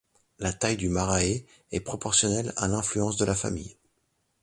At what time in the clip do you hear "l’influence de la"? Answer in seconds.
2.67-3.35